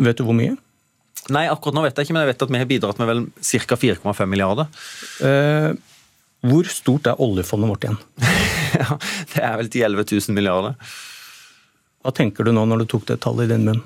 Vet 0.00 0.18
du 0.18 0.26
hvor 0.26 0.36
mye? 0.36 0.56
Nei, 1.28 1.44
akkurat 1.50 1.76
nå 1.76 1.84
vet 1.84 1.98
jeg 1.98 2.08
ikke, 2.08 2.16
men 2.16 2.24
jeg 2.24 2.32
vet 2.32 2.42
at 2.46 2.52
vi 2.52 2.60
har 2.62 2.68
bidratt 2.70 3.00
med 3.00 3.10
vel 3.10 3.22
ca. 3.36 3.76
4,5 3.76 4.30
milliarder. 4.30 4.70
Uh, 5.20 5.76
hvor 6.46 6.68
stort 6.72 7.08
er 7.10 7.20
oljefondet 7.20 7.70
vårt 7.70 7.86
igjen? 7.86 7.98
ja, 8.80 8.98
det 9.34 9.42
er 9.44 9.56
vel 9.60 9.70
10 9.70 9.86
11 9.90 10.06
000 10.12 10.36
milliarder. 10.36 10.92
Hva 12.00 12.12
tenker 12.16 12.46
du 12.46 12.54
nå 12.56 12.64
når 12.68 12.82
du 12.82 12.92
tok 12.94 13.08
det 13.10 13.20
tallet 13.24 13.48
i 13.48 13.52
din 13.54 13.66
munn? 13.68 13.82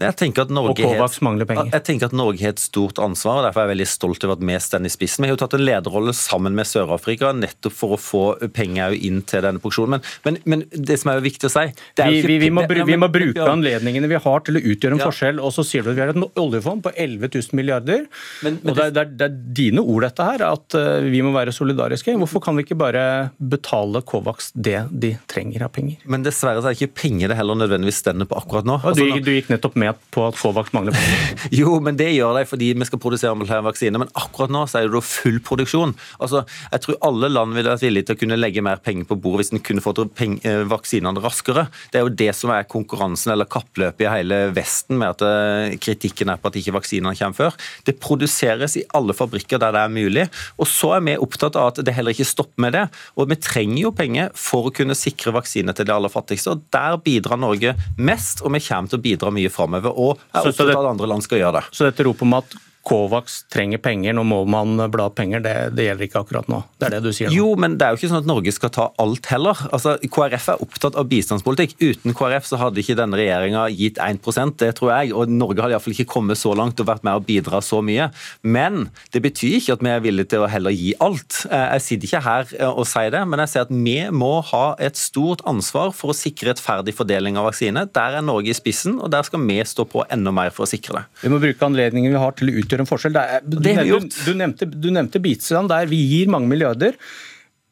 Jeg 0.00 0.16
tenker, 0.16 0.48
og 0.48 0.78
Kovacs 0.78 1.18
mangler 1.24 1.48
penger. 1.48 1.68
Jeg 1.74 1.84
tenker 1.84 2.08
at 2.08 2.14
Norge 2.16 2.40
har 2.40 2.54
et 2.54 2.62
stort 2.62 3.00
ansvar, 3.02 3.40
og 3.40 3.46
derfor 3.46 3.62
er 3.62 3.68
jeg 3.68 3.72
veldig 3.74 3.88
stolt 3.90 4.24
over 4.24 4.38
at 4.38 4.44
vi 4.48 4.56
står 4.64 4.86
i 4.88 4.92
spissen. 4.92 5.24
Vi 5.24 5.28
har 5.28 5.36
jo 5.36 5.40
tatt 5.42 5.56
en 5.58 5.64
lederrolle 5.64 6.14
sammen 6.16 6.56
med 6.56 6.68
Sør-Afrika 6.68 7.34
nettopp 7.36 7.76
for 7.76 7.96
å 7.96 8.00
få 8.00 8.22
penger 8.56 8.96
inn 8.96 9.20
til 9.28 9.44
denne 9.44 9.60
produksjonen. 9.60 9.98
Men, 9.98 10.04
men, 10.24 10.38
men, 10.48 10.64
det 10.72 10.96
som 11.02 11.12
er 11.12 11.20
jo 11.20 11.24
viktig 11.26 11.50
å 11.50 11.52
si 11.52 11.66
vi, 12.00 12.22
vi, 12.24 12.38
vi, 12.46 12.50
må, 12.54 12.64
vi, 12.64 12.96
må, 13.00 13.10
bruke 13.12 13.44
anledningene 13.44 14.08
vi 14.10 14.20
har 14.24 14.44
til 14.46 14.56
å 14.56 14.62
utgjøre 14.72 14.96
en 14.96 15.02
ja. 15.02 15.10
forskjell, 15.10 15.42
og 15.44 15.52
så 15.54 15.66
sier 15.66 15.84
du 15.84 15.92
at 15.92 15.98
vi 15.98 16.04
har 16.04 16.14
et 16.14 16.40
oljefond 16.40 16.84
på 16.86 16.94
11 16.94 17.28
000 17.28 17.58
milliarder. 17.60 18.06
Men, 18.46 18.56
og 18.64 18.72
det, 18.78 18.88
det, 18.96 19.04
er, 19.04 19.12
det, 19.12 19.28
er, 19.28 19.36
dine 19.60 19.84
ord, 19.84 20.06
dette 20.06 20.30
her, 20.30 20.46
at 20.48 20.78
uh, 20.78 21.04
vi 21.04 21.20
må 21.26 21.34
være 21.36 21.54
solidariske. 21.54 22.16
Hvorfor 22.24 22.44
kan 22.46 22.56
vi 22.56 22.64
ikke 22.64 22.78
bare 22.80 23.04
betale 23.36 24.00
Kovacs 24.06 24.50
det 24.56 24.86
de 24.90 25.12
trenger 25.30 25.66
av 25.68 25.74
penger? 25.76 26.00
Men 26.08 26.24
dessverre 26.24 26.64
så 26.64 26.70
er 26.70 26.76
det 26.76 26.88
ikke 26.88 27.02
penger 27.04 27.32
det 27.32 27.36
heller 27.36 27.58
nødvendigvis 27.60 28.00
stender 28.00 28.28
på 28.30 28.38
akkurat 28.40 28.68
nå. 28.68 28.80
Altså, 28.80 29.04
du, 29.04 29.20
du 29.24 29.32
gikk 29.34 29.52
nettopp 29.52 29.76
med 29.80 29.89
på 30.14 30.24
at 30.28 30.38
Covax 30.38 30.72
mangler 30.76 30.96
penger? 30.96 31.34
jo, 31.60 31.76
men 31.84 31.98
det 31.98 32.10
gjør 32.12 32.38
de 32.38 32.46
fordi 32.48 32.72
vi 32.78 32.88
skal 32.88 33.02
produsere 33.02 33.36
flere 33.46 33.66
vaksiner. 33.66 34.02
Men 34.02 34.12
akkurat 34.18 34.52
nå 34.52 34.64
så 34.70 34.80
er 34.80 34.90
det 34.90 35.02
full 35.06 35.40
produksjon. 35.44 35.94
Altså, 36.20 36.44
Jeg 36.72 36.84
tror 36.84 37.00
alle 37.06 37.30
land 37.32 37.54
ville 37.56 37.72
vært 37.72 37.84
villige 37.84 38.08
til 38.08 38.18
å 38.18 38.20
kunne 38.22 38.38
legge 38.40 38.64
mer 38.64 38.82
penger 38.84 39.08
på 39.08 39.18
bordet 39.20 39.46
hvis 39.46 39.52
en 39.54 39.64
kunne 39.64 39.84
fått 39.84 40.02
eh, 40.02 40.62
vaksinene 40.68 41.22
raskere. 41.22 41.66
Det 41.92 42.00
er 42.00 42.06
jo 42.06 42.16
det 42.22 42.30
som 42.36 42.52
er 42.54 42.68
konkurransen 42.68 43.32
eller 43.34 43.48
kappløpet 43.50 44.04
i 44.04 44.10
hele 44.10 44.40
Vesten 44.56 44.98
med 45.00 45.16
at 45.16 45.24
eh, 45.26 45.78
kritikken 45.80 46.32
er 46.32 46.40
på 46.40 46.50
at 46.50 46.58
ikke 46.60 46.76
vaksinene 46.76 47.16
kommer 47.18 47.38
før. 47.38 47.58
Det 47.86 47.98
produseres 48.02 48.76
i 48.80 48.86
alle 48.96 49.16
fabrikker 49.16 49.60
der 49.62 49.74
det 49.76 49.84
er 49.84 49.94
mulig. 49.94 50.26
Og 50.60 50.68
så 50.68 50.94
er 50.96 51.04
vi 51.06 51.16
opptatt 51.20 51.58
av 51.58 51.72
at 51.72 51.82
det 51.86 51.94
heller 51.96 52.14
ikke 52.14 52.28
stopper 52.28 52.66
med 52.66 52.76
det. 52.76 52.86
Og 53.16 53.30
vi 53.30 53.38
trenger 53.40 53.82
jo 53.84 53.94
penger 53.96 54.30
for 54.38 54.68
å 54.68 54.74
kunne 54.74 54.96
sikre 54.98 55.34
vaksiner 55.36 55.76
til 55.76 55.88
de 55.88 55.94
aller 55.94 56.12
fattigste. 56.12 56.54
og 56.54 56.66
Der 56.74 56.98
bidrar 57.04 57.40
Norge 57.40 57.74
mest, 57.96 58.44
og 58.44 58.54
vi 58.54 58.62
kommer 58.64 58.90
til 58.90 59.00
å 59.00 59.04
bidra 59.04 59.34
mye 59.34 59.52
framover. 59.52 59.79
Og 59.88 60.18
er 60.34 60.40
opptatt 60.44 60.60
av 60.68 60.82
at 60.84 60.90
andre 60.92 61.08
land 61.08 61.24
skal 61.24 61.40
gjøre 61.40 61.60
det. 61.60 61.64
Så 61.72 61.88
dette 61.88 62.04
ropet 62.04 62.22
om 62.22 62.34
at 62.36 62.58
Covax 62.86 63.42
trenger 63.52 63.80
penger, 63.82 64.14
nå 64.16 64.24
må 64.24 64.40
man 64.48 64.78
bla 64.92 65.08
penger. 65.12 65.42
Det, 65.44 65.54
det, 65.76 65.86
gjelder 65.88 66.06
ikke 66.06 66.22
akkurat 66.22 66.48
nå. 66.50 66.62
Det 66.80 66.88
er 66.88 66.96
det 66.96 67.02
du 67.04 67.10
sier 67.12 67.30
nå. 67.30 67.36
Jo, 67.36 67.48
men 67.60 67.76
det 67.78 67.86
er 67.86 67.94
jo 67.94 68.00
ikke 68.00 68.10
sånn 68.12 68.22
at 68.22 68.30
Norge 68.30 68.54
skal 68.56 68.72
ta 68.74 68.86
alt 69.02 69.28
heller. 69.32 69.60
Altså, 69.70 69.96
KrF 70.00 70.48
er 70.54 70.64
opptatt 70.64 70.98
av 70.98 71.08
bistandspolitikk. 71.10 71.76
Uten 71.80 72.16
KrF 72.16 72.48
så 72.48 72.60
hadde 72.60 72.82
ikke 72.82 72.96
denne 72.98 73.20
regjeringa 73.20 73.66
gitt 73.74 74.00
1% 74.00 74.56
det 74.60 74.72
tror 74.78 74.92
jeg. 74.94 75.12
Og 75.16 75.32
Norge 75.32 75.64
hadde 75.64 75.76
iallfall 75.76 75.96
ikke 75.96 76.08
kommet 76.14 76.40
så 76.40 76.54
langt 76.56 76.80
og 76.80 76.88
vært 76.88 77.04
med 77.06 77.20
å 77.20 77.24
bidra 77.24 77.60
så 77.64 77.82
mye. 77.84 78.10
Men 78.42 78.88
det 79.14 79.22
betyr 79.24 79.58
ikke 79.58 79.76
at 79.76 79.84
vi 79.84 79.92
er 79.92 80.04
villige 80.04 80.32
til 80.34 80.44
å 80.46 80.50
heller 80.50 80.74
gi 80.74 80.94
alt. 81.04 81.42
Eh, 81.50 81.66
jeg 81.76 81.86
sitter 81.86 82.10
ikke 82.10 82.24
her 82.26 82.54
eh, 82.58 82.70
og 82.70 82.88
sier 82.88 83.12
det, 83.14 83.22
men 83.28 83.44
jeg 83.44 83.54
sier 83.54 83.68
at 83.68 83.74
vi 83.74 83.98
må 84.14 84.32
ha 84.50 84.64
et 84.82 84.98
stort 84.98 85.44
ansvar 85.48 85.92
for 85.96 86.14
å 86.14 86.16
sikre 86.16 86.54
rettferdig 86.54 86.96
fordeling 86.96 87.38
av 87.40 87.50
vaksine. 87.50 87.84
Der 87.94 88.18
er 88.18 88.24
Norge 88.24 88.52
i 88.52 88.56
spissen, 88.56 88.98
og 89.00 89.12
der 89.12 89.26
skal 89.26 89.44
vi 89.44 89.60
stå 89.66 89.86
på 89.88 90.04
enda 90.10 90.32
mer 90.34 90.52
for 90.54 90.66
å 90.66 90.70
sikre 90.70 91.00
det. 91.00 91.04
Vi 91.24 91.32
må 91.32 91.40
bruke 91.42 91.66
anledningen 91.66 92.14
vi 92.14 92.20
har 92.20 92.34
til 92.38 92.50
å 92.50 92.56
utgjør 92.70 92.84
en 92.86 92.88
forskjell. 92.88 93.18
Er, 93.18 93.42
du, 93.44 93.58
du, 93.58 94.06
du, 94.14 94.32
nevnte, 94.38 94.70
du 94.70 94.88
nevnte 94.94 95.20
Beatland 95.22 95.70
der. 95.72 95.90
Vi 95.90 95.98
gir 96.14 96.30
mange 96.32 96.48
milliarder. 96.50 96.96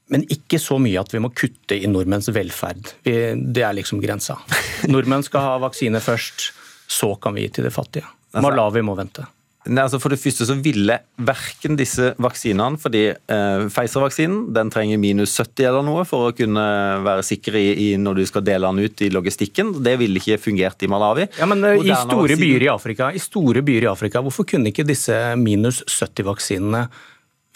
Men 0.08 0.24
ikke 0.32 0.56
så 0.60 0.78
mye 0.80 1.00
at 1.00 1.12
vi 1.12 1.20
må 1.20 1.28
kutte 1.36 1.76
i 1.76 1.88
nordmenns 1.90 2.30
velferd. 2.32 2.94
Vi, 3.04 3.14
det 3.54 3.64
er 3.64 3.76
liksom 3.76 4.00
grensa. 4.00 4.38
Nordmenn 4.92 5.24
skal 5.26 5.44
ha 5.44 5.56
vaksine 5.62 6.00
først, 6.00 6.50
så 6.88 7.12
kan 7.20 7.36
vi 7.36 7.44
gi 7.44 7.58
til 7.58 7.68
de 7.68 7.72
fattige. 7.74 8.08
Altså- 8.32 8.44
Malawi 8.46 8.82
må 8.84 8.96
vente. 8.98 9.26
Nei, 9.68 9.84
altså 9.84 10.00
For 10.00 10.12
det 10.12 10.20
første 10.20 10.46
så 10.48 10.56
ville 10.62 10.98
verken 11.28 11.76
disse 11.78 12.12
vaksinene 12.22 12.80
fordi 12.80 13.02
eh, 13.12 13.66
Pfizer-vaksinen 13.68 14.48
den 14.56 14.72
trenger 14.72 15.00
minus 15.00 15.34
70 15.36 15.68
eller 15.68 15.84
noe 15.86 16.04
for 16.08 16.30
å 16.30 16.34
kunne 16.36 16.64
være 17.04 17.26
sikker 17.26 17.58
i, 17.60 17.66
i, 17.84 17.88
når 18.00 18.20
du 18.20 18.24
skal 18.30 18.46
dele 18.46 18.70
den 18.70 18.88
ut 18.88 19.04
i 19.04 19.10
logistikken. 19.12 19.74
Det 19.84 19.96
ville 20.00 20.22
ikke 20.22 20.40
fungert 20.40 20.82
i 20.84 20.90
Malawi. 20.90 21.28
Ja, 21.38 21.48
men 21.50 21.64
eh, 21.68 21.82
i 21.84 21.92
store, 21.92 22.38
byer 22.40 22.66
i, 22.68 22.72
Afrika, 22.72 23.12
I 23.12 23.22
store 23.22 23.64
byer 23.66 23.88
i 23.88 23.92
Afrika, 23.92 24.24
hvorfor 24.24 24.48
kunne 24.48 24.72
ikke 24.72 24.86
disse 24.88 25.16
minus 25.40 25.82
70-vaksinene 25.86 26.86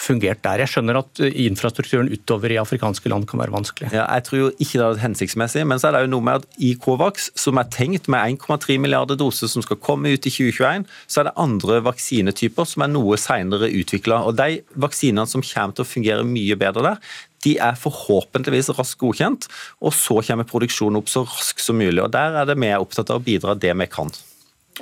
fungert 0.01 0.43
der. 0.45 0.63
Jeg 0.63 0.73
skjønner 0.73 0.99
at 1.03 1.21
eh, 1.23 1.35
infrastrukturen 1.47 2.11
utover 2.13 2.53
i 2.53 2.59
afrikanske 2.61 3.11
land 3.11 3.27
kan 3.31 3.41
være 3.43 3.55
vanskelig. 3.55 3.93
Ja, 3.95 4.05
jeg 4.17 4.27
tror 4.27 4.41
jo 4.41 4.49
ikke 4.57 4.81
det 4.81 4.87
er 4.87 5.03
hensiktsmessig, 5.05 5.65
men 5.69 5.81
så 5.81 5.89
er 5.89 5.97
det 5.97 6.05
jo 6.07 6.13
noe 6.15 6.27
med 6.27 6.43
at 6.43 6.63
i 6.63 6.73
Covax, 6.83 7.31
som 7.39 7.61
er 7.61 7.71
tenkt 7.73 8.11
med 8.13 8.39
1,3 8.39 8.79
milliarder 8.83 9.19
doser 9.21 9.51
som 9.51 9.65
skal 9.65 9.81
komme 9.83 10.15
ut 10.15 10.27
i 10.27 10.33
2021, 10.33 10.89
så 11.07 11.23
er 11.23 11.29
det 11.29 11.37
andre 11.45 11.83
vaksinetyper 11.87 12.69
som 12.69 12.87
er 12.87 12.95
noe 12.95 13.19
senere 13.21 13.71
utvikla. 13.71 14.25
Og 14.29 14.39
de 14.41 14.63
vaksinene 14.75 15.29
som 15.31 15.45
kommer 15.45 15.77
til 15.77 15.87
å 15.87 15.93
fungere 15.93 16.27
mye 16.27 16.59
bedre 16.59 16.89
der, 16.89 17.15
de 17.43 17.57
er 17.59 17.79
forhåpentligvis 17.79 18.71
raskt 18.77 19.01
godkjent, 19.01 19.49
og 19.83 19.95
så 19.97 20.21
kommer 20.23 20.47
produksjonen 20.49 21.01
opp 21.01 21.11
så 21.11 21.25
raskt 21.27 21.63
som 21.63 21.79
mulig. 21.79 21.99
og 22.03 22.13
Der 22.15 22.39
er 22.39 22.47
det 22.47 22.59
vi 22.59 22.71
er 22.71 22.83
opptatt 22.83 23.11
av 23.11 23.19
å 23.19 23.25
bidra 23.25 23.59
det 23.59 23.75
vi 23.75 23.89
kan. 23.91 24.13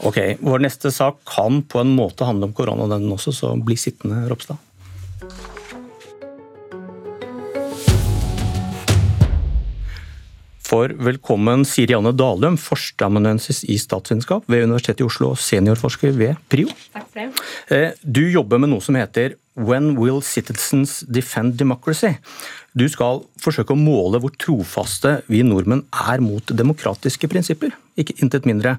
Ok, 0.06 0.18
Vår 0.40 0.62
neste 0.62 0.92
sak 0.94 1.18
kan 1.26 1.62
på 1.66 1.80
en 1.80 1.94
måte 1.96 2.24
handle 2.28 2.48
om 2.48 2.56
korona, 2.56 2.86
den 2.92 3.10
også, 3.10 3.34
så 3.34 3.54
bli 3.58 3.76
sittende, 3.80 4.22
Ropstad. 4.30 4.60
For 5.20 5.26
velkommen 10.96 11.66
Siri 11.68 11.92
Anne 11.92 12.14
Dalum, 12.16 12.56
førsteamanuensis 12.56 13.60
i 13.68 13.76
statsvitenskap 13.76 14.48
ved 14.48 14.64
Universitetet 14.64 15.04
i 15.04 15.08
Oslo 15.10 15.34
og 15.34 15.42
seniorforsker 15.44 16.16
ved 16.16 16.40
PRIO. 16.48 16.72
Takk 16.94 17.04
for 17.04 17.20
det. 17.20 17.44
Eh, 17.68 17.92
du 18.00 18.22
jobber 18.32 18.64
med 18.64 18.72
noe 18.72 18.80
som 18.80 18.96
heter 18.96 19.36
When 19.60 19.92
will 20.00 20.22
citizens 20.24 21.04
defend 21.04 21.60
democracy? 21.60 22.16
Du 22.72 22.88
skal 22.88 23.20
forsøke 23.44 23.76
å 23.76 23.82
måle 23.82 24.24
hvor 24.24 24.32
trofaste 24.40 25.18
vi 25.28 25.44
nordmenn 25.44 25.84
er 25.92 26.24
mot 26.24 26.48
demokratiske 26.48 27.28
prinsipper, 27.28 27.76
ikke 28.00 28.16
intet 28.24 28.48
mindre. 28.48 28.78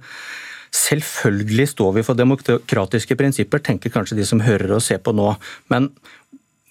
Selvfølgelig 0.71 1.67
står 1.73 1.97
vi 1.97 2.03
for 2.07 2.15
demokratiske 2.15 3.17
prinsipper, 3.19 3.59
tenker 3.59 3.91
kanskje 3.91 4.15
de 4.15 4.25
som 4.25 4.39
hører 4.39 4.71
og 4.71 4.81
ser 4.81 5.01
på 5.03 5.11
nå. 5.11 5.35
Men 5.69 5.89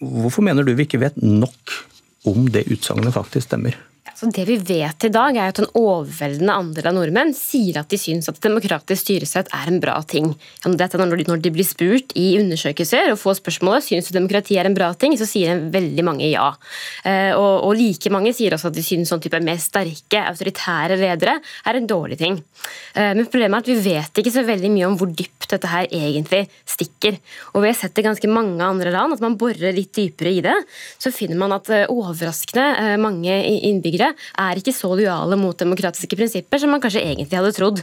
hvorfor 0.01 0.45
mener 0.45 0.65
du 0.65 0.73
vi 0.75 0.87
ikke 0.89 1.03
vet 1.03 1.19
nok 1.21 1.77
om 2.29 2.49
det 2.53 2.69
utsagnet 2.73 3.15
faktisk 3.15 3.49
stemmer? 3.49 3.77
Så 4.21 4.29
det 4.37 4.43
vi 4.45 4.59
vet 4.61 5.05
i 5.07 5.09
dag, 5.09 5.33
er 5.33 5.49
at 5.49 5.59
en 5.63 5.71
overveldende 5.81 6.53
andel 6.53 6.91
av 6.91 6.93
nordmenn 6.93 7.31
sier 7.33 7.79
at 7.81 7.89
de 7.89 7.97
syns 7.97 8.29
at 8.29 8.37
demokratisk 8.45 9.01
styresett 9.01 9.49
er 9.57 9.71
en 9.71 9.79
bra 9.81 9.95
ting. 10.05 10.35
Dette 10.77 11.01
når 11.01 11.41
de 11.41 11.53
blir 11.55 11.65
spurt 11.65 12.13
i 12.21 12.35
undersøkelser 12.37 13.15
og 13.15 13.21
får 13.23 13.39
spørsmålet 13.39 13.87
syns 13.87 14.11
du 14.11 14.19
demokrati 14.19 14.59
er 14.61 14.69
en 14.69 14.77
bra 14.77 14.91
ting, 14.93 15.17
så 15.17 15.25
sier 15.25 15.63
veldig 15.73 16.05
mange 16.05 16.29
ja. 16.29 16.51
Eh, 17.01 17.33
og, 17.33 17.73
like 17.79 18.13
mange 18.13 18.35
sier 18.37 18.53
også 18.53 18.69
at 18.69 18.77
de 18.77 18.85
syns 18.85 19.09
sånn 19.09 19.23
type 19.25 19.41
mer 19.41 19.57
sterke, 19.63 20.21
autoritære 20.21 21.01
ledere 21.01 21.39
er 21.41 21.81
en 21.81 21.89
dårlig 21.89 22.21
ting. 22.21 22.37
Eh, 22.93 23.15
men 23.17 23.25
problemet 23.25 23.57
er 23.57 23.65
at 23.65 23.73
vi 23.73 23.79
vet 23.89 24.21
ikke 24.21 24.35
så 24.37 24.45
veldig 24.45 24.75
mye 24.77 24.91
om 24.91 25.01
hvor 25.01 25.09
dypt 25.09 25.49
dette 25.55 25.73
her 25.73 25.89
egentlig 25.89 26.43
stikker. 26.69 27.17
Og 27.55 27.65
vi 27.65 27.73
har 27.73 27.81
sett 27.81 27.97
det 27.97 28.05
ganske 28.05 28.29
mange 28.29 28.61
andre 28.69 28.93
land, 28.93 29.17
at 29.17 29.25
man 29.25 29.41
borer 29.41 29.73
litt 29.73 29.97
dypere 29.97 30.37
i 30.37 30.45
det, 30.45 30.59
så 31.01 31.09
finner 31.09 31.41
man 31.41 31.57
at 31.57 31.73
eh, 31.73 31.89
overraskende 31.89 33.01
mange 33.01 33.41
innbyggere 33.57 34.10
er 34.13 34.61
ikke 34.61 34.75
så 34.75 34.91
lojale 34.93 35.39
mot 35.41 35.57
demokratiske 35.59 36.19
prinsipper 36.19 36.63
som 36.63 36.73
man 36.73 36.83
kanskje 36.83 37.03
egentlig 37.05 37.39
hadde 37.39 37.55
trodd. 37.57 37.83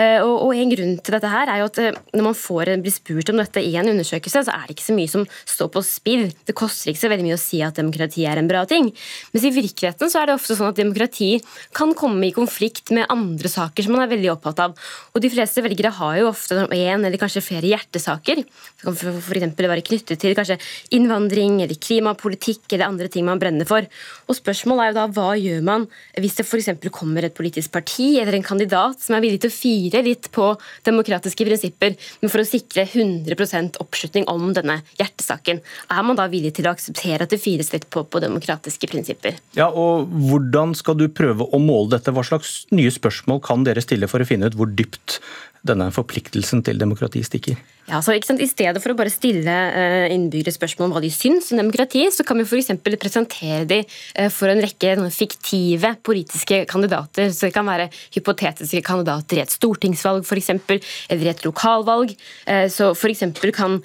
Eh, 0.00 0.20
og, 0.22 0.52
En 0.54 0.70
grunn 0.70 0.94
til 1.02 1.16
dette 1.16 1.30
her 1.30 1.50
er 1.50 1.60
jo 1.60 1.68
at 1.68 1.78
eh, 1.82 1.96
når 2.14 2.26
man 2.28 2.36
får, 2.38 2.70
blir 2.80 2.94
spurt 2.94 3.30
om 3.32 3.40
dette 3.40 3.62
i 3.62 3.74
en 3.80 3.90
undersøkelse, 3.90 4.44
så 4.46 4.54
er 4.54 4.68
det 4.68 4.76
ikke 4.76 4.86
så 4.86 4.96
mye 4.96 5.10
som 5.10 5.26
står 5.44 5.70
på 5.74 5.82
spill. 5.86 6.24
Det 6.46 6.56
koster 6.56 6.92
ikke 6.92 7.02
så 7.02 7.10
veldig 7.12 7.26
mye 7.26 7.38
å 7.38 7.42
si 7.42 7.60
at 7.64 7.80
demokrati 7.80 8.26
er 8.28 8.40
en 8.40 8.50
bra 8.50 8.64
ting. 8.70 8.90
Mens 9.34 9.46
i 9.46 9.52
virkeligheten 9.54 10.12
så 10.12 10.22
er 10.22 10.30
det 10.30 10.38
ofte 10.38 10.56
sånn 10.56 10.70
at 10.70 10.78
demokrati 10.78 11.32
kan 11.76 11.94
komme 11.98 12.28
i 12.28 12.34
konflikt 12.36 12.94
med 12.94 13.10
andre 13.12 13.50
saker 13.50 13.86
som 13.86 13.96
man 13.96 14.06
er 14.06 14.12
veldig 14.14 14.32
opptatt 14.34 14.62
av. 14.64 14.76
Og 15.14 15.22
de 15.22 15.30
fleste 15.32 15.64
velgere 15.64 15.92
har 15.98 16.18
jo 16.20 16.30
ofte 16.30 16.64
én 16.74 17.04
eller 17.04 17.20
kanskje 17.20 17.44
flere 17.44 17.70
hjertesaker. 17.70 18.42
Det 18.44 18.86
kan 18.86 18.96
f.eks. 18.96 19.52
være 19.58 19.84
knyttet 19.86 20.22
til 20.22 20.36
kanskje 20.36 20.58
innvandring 20.96 21.60
eller 21.64 21.78
klimapolitikk 21.78 22.66
eller 22.72 22.88
andre 22.88 23.10
ting 23.12 23.26
man 23.26 23.42
brenner 23.42 23.68
for. 23.68 23.86
Og 24.28 24.38
spørsmålet 24.38 24.84
er 24.84 24.92
jo 24.92 24.98
da 24.98 25.06
hva 25.14 25.28
gjør 25.38 25.53
man 25.64 25.86
hvis 26.18 26.38
det 26.38 26.46
f.eks. 26.46 26.70
kommer 26.94 27.26
et 27.26 27.36
politisk 27.36 27.72
parti 27.74 28.14
eller 28.20 28.36
en 28.38 28.46
kandidat 28.46 29.02
som 29.02 29.16
er 29.16 29.24
villig 29.24 29.42
til 29.44 29.52
å 29.52 29.54
fire 29.54 30.02
litt 30.06 30.30
på 30.34 30.50
demokratiske 30.86 31.46
prinsipper, 31.46 31.96
men 32.22 32.32
for 32.32 32.42
å 32.42 32.48
sikre 32.48 32.86
100% 32.86 33.78
oppslutning 33.82 34.28
om 34.30 34.52
denne 34.56 34.80
hjertesaken? 34.98 35.62
Er 35.92 36.06
man 36.06 36.18
da 36.18 36.28
villig 36.32 36.54
til 36.58 36.68
å 36.68 36.74
akseptere 36.74 37.26
at 37.26 37.34
det 37.34 37.42
fires 37.42 37.72
litt 37.74 37.88
på, 37.92 38.04
på 38.04 38.22
demokratiske 38.24 38.90
prinsipper? 38.90 39.38
Ja, 39.58 39.70
og 39.70 40.10
Hvordan 40.24 40.74
skal 40.78 40.98
du 40.98 41.08
prøve 41.12 41.46
å 41.46 41.60
måle 41.62 41.96
dette? 41.96 42.12
Hva 42.14 42.24
slags 42.26 42.64
nye 42.74 42.92
spørsmål 42.92 43.42
kan 43.44 43.66
dere 43.66 43.82
stille 43.84 44.08
for 44.10 44.22
å 44.22 44.28
finne 44.28 44.50
ut 44.50 44.56
hvor 44.58 44.70
dypt 44.70 45.20
denne 45.64 45.90
forpliktelsen 45.94 46.62
til 46.64 46.80
demokrati 46.80 47.22
stikker? 47.24 47.58
Ja, 47.84 47.98
så 48.00 48.14
ikke 48.16 48.30
sant? 48.30 48.40
I 48.40 48.48
stedet 48.48 48.80
for 48.80 48.94
å 48.94 48.96
bare 48.96 49.12
stille 49.12 49.52
eh, 49.52 50.06
innbyggere 50.14 50.54
spørsmål 50.54 50.86
om 50.86 50.94
hva 50.96 51.02
de 51.04 51.10
syns 51.12 51.50
om 51.52 51.58
demokrati, 51.60 52.06
så 52.14 52.24
kan 52.24 52.38
vi 52.40 52.46
f.eks. 52.48 52.70
presentere 52.80 53.66
de 53.68 53.82
eh, 53.82 54.30
for 54.32 54.48
en 54.48 54.62
rekke 54.64 54.94
fiktive 55.12 55.90
politiske 56.06 56.62
kandidater. 56.70 57.28
Så 57.28 57.50
Det 57.50 57.52
kan 57.56 57.68
være 57.68 57.90
hypotetiske 58.16 58.80
kandidater 58.86 59.36
i 59.36 59.42
et 59.44 59.52
stortingsvalg 59.52 60.24
eksempel, 60.24 60.80
eller 61.12 61.28
i 61.28 61.32
et 61.34 61.44
lokalvalg. 61.44 62.14
Eh, 62.48 62.70
så 62.72 62.88
F.eks. 62.96 63.26
kan 63.52 63.76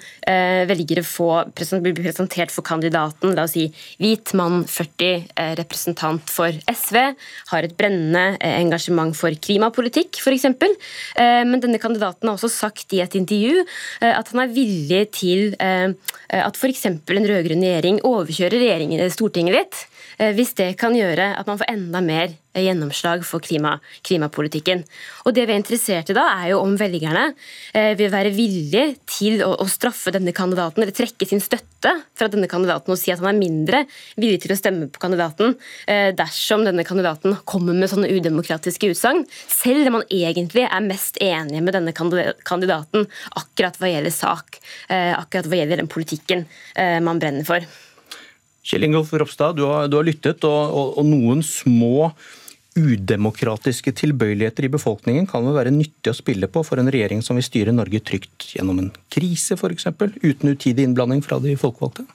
velgere 0.70 1.04
få, 1.04 1.28
presentert 1.56 2.54
for 2.54 2.64
kandidaten, 2.64 3.34
la 3.36 3.44
oss 3.44 3.54
si 3.58 3.66
hvit 4.00 4.32
mann, 4.38 4.64
40, 4.64 5.28
representant 5.60 6.32
for 6.32 6.56
SV, 6.72 6.98
har 7.52 7.68
et 7.68 7.76
brennende 7.76 8.40
engasjement 8.48 9.12
for 9.16 9.34
klimapolitikk 9.44 10.22
f.eks. 10.22 10.48
Men 11.20 11.60
denne 11.70 11.82
kandidaten 11.82 12.28
har 12.28 12.36
også 12.36 12.52
sagt 12.52 12.98
i 12.98 13.02
et 13.04 13.16
intervju 13.16 13.64
Eh, 14.00 14.12
at 14.16 14.30
han 14.32 14.42
er 14.44 14.52
villig 14.54 15.00
til 15.16 15.54
eh, 15.60 15.92
at 16.36 16.58
f.eks. 16.58 16.86
en 16.88 17.00
rød-grønn 17.08 17.64
regjering 17.64 18.00
overkjører 18.06 19.08
Stortinget 19.12 19.56
litt, 19.56 19.80
eh, 19.80 19.89
hvis 20.36 20.52
det 20.58 20.74
kan 20.80 20.92
gjøre 20.96 21.32
at 21.38 21.48
man 21.48 21.60
får 21.60 21.70
enda 21.72 22.02
mer 22.04 22.34
gjennomslag 22.58 23.22
for 23.26 23.42
klima, 23.42 23.76
klimapolitikken. 24.06 24.82
Og 25.24 25.34
Det 25.34 25.46
vi 25.46 25.54
er 25.54 25.60
interessert 25.60 26.10
i 26.10 26.16
da, 26.16 26.26
er 26.40 26.50
jo 26.52 26.60
om 26.64 26.74
velgerne 26.78 27.30
eh, 27.74 27.92
vil 27.98 28.10
være 28.10 28.32
villige 28.34 28.96
til 29.06 29.42
å, 29.46 29.52
å, 29.62 29.66
straffe 29.70 30.10
denne 30.14 30.34
kandidaten, 30.34 30.82
eller 30.82 30.94
trekke 30.96 31.28
sin 31.28 31.42
støtte 31.42 31.92
fra 32.18 32.28
denne 32.30 32.50
kandidaten 32.50 32.92
og 32.92 32.98
si 32.98 33.12
at 33.12 33.22
han 33.22 33.30
er 33.30 33.38
mindre 33.38 33.84
villig 34.16 34.42
til 34.44 34.54
å 34.54 34.58
stemme 34.58 34.90
på 34.90 35.02
kandidaten 35.02 35.54
eh, 35.86 36.10
dersom 36.16 36.66
denne 36.66 36.84
kandidaten 36.86 37.38
kommer 37.48 37.76
med 37.76 37.92
sånne 37.92 38.10
udemokratiske 38.10 38.90
utsagn, 38.90 39.22
selv 39.46 39.86
om 39.86 40.00
man 40.00 40.08
egentlig 40.10 40.66
er 40.66 40.88
mest 40.88 41.20
enig 41.22 41.62
med 41.62 41.76
denne 41.78 41.94
kandidaten 41.94 43.06
akkurat 43.38 43.78
hva 43.78 43.92
gjelder 43.92 44.14
sak, 44.14 44.58
eh, 44.90 45.14
akkurat 45.14 45.46
hva 45.46 45.62
gjelder 45.62 45.84
den 45.84 45.92
politikken 45.92 46.48
eh, 46.74 46.98
man 47.04 47.22
brenner 47.22 47.46
for. 47.46 47.62
Kjell 48.66 48.86
Ingolf 48.86 49.12
Ropstad, 49.12 49.56
du 49.56 49.64
har, 49.68 49.88
du 49.88 49.96
har 49.96 50.06
lyttet, 50.06 50.44
og, 50.44 50.74
og, 50.76 50.92
og 51.00 51.08
noen 51.08 51.42
små 51.46 52.10
udemokratiske 52.78 53.92
tilbøyeligheter 53.98 54.68
i 54.68 54.72
befolkningen 54.72 55.26
kan 55.28 55.42
vel 55.46 55.56
være 55.56 55.72
nyttig 55.74 56.12
å 56.12 56.16
spille 56.16 56.46
på 56.50 56.62
for 56.66 56.80
en 56.80 56.90
regjering 56.92 57.22
som 57.24 57.38
vil 57.38 57.46
styre 57.46 57.74
Norge 57.74 57.98
trygt 58.06 58.52
gjennom 58.54 58.78
en 58.82 58.92
krise 59.12 59.58
f.eks., 59.58 59.88
uten 60.22 60.52
utidig 60.54 60.86
innblanding 60.86 61.24
fra 61.24 61.40
de 61.42 61.56
folkevalgte? 61.58 62.06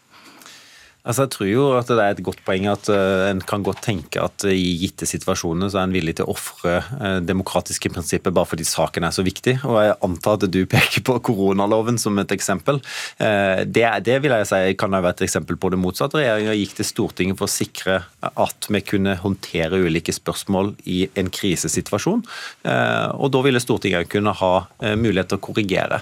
Altså, 1.05 1.25
jeg 1.25 1.33
tror 1.35 1.49
jo 1.49 1.65
at 1.77 1.89
det 1.89 2.01
er 2.01 2.15
et 2.15 2.23
godt 2.25 2.39
poeng 2.47 2.65
at 2.71 2.87
uh, 2.89 3.27
en 3.29 3.41
kan 3.45 3.61
godt 3.65 3.83
tenke 3.85 4.21
at 4.21 4.45
uh, 4.47 4.49
i 4.49 4.73
gitte 4.81 5.05
situasjoner 5.05 5.69
så 5.69 5.79
er 5.79 5.85
en 5.85 5.93
villig 5.93 6.15
til 6.17 6.25
å 6.25 6.33
ofre 6.33 6.79
uh, 6.81 7.19
demokratiske 7.21 7.91
prinsipper 7.93 8.33
bare 8.33 8.49
fordi 8.49 8.65
saken 8.65 9.05
er 9.05 9.13
så 9.13 9.25
viktig. 9.25 9.59
Og 9.69 9.77
jeg 9.83 9.95
antar 10.07 10.39
at 10.39 10.47
du 10.49 10.63
peker 10.75 11.05
på 11.05 11.19
koronaloven 11.29 11.99
som 12.01 12.17
et 12.21 12.33
eksempel. 12.33 12.81
Det, 13.19 13.83
det, 14.05 14.15
vil 14.23 14.33
jeg 14.33 14.47
si 14.49 14.73
kan 14.79 14.93
være 14.95 15.13
et 15.13 15.23
eksempel 15.27 15.57
på 15.61 15.69
det 15.71 15.79
motsatte. 15.79 16.17
Regjeringa 16.19 16.55
gikk 16.57 16.73
til 16.79 16.87
Stortinget 16.87 17.37
for 17.39 17.47
å 17.47 17.53
sikre 17.53 17.99
at 18.25 18.67
vi 18.71 18.81
kunne 18.85 19.15
håndtere 19.21 19.79
ulike 19.85 20.13
spørsmål 20.15 20.73
i 20.89 21.05
en 21.19 21.29
krisesituasjon. 21.33 22.23
Og 22.65 23.31
da 23.33 23.43
ville 23.45 23.61
Stortinget 23.61 24.09
kunne 24.11 24.33
ha 24.35 24.51
mulighet 24.97 25.31
til 25.31 25.39
å 25.39 25.43
korrigere. 25.47 26.01